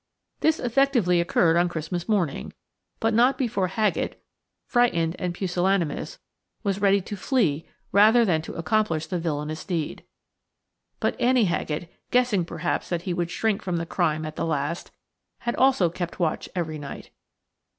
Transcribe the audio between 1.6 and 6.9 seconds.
Christmas morning, but not before Haggett, frightened and pusillanimous, was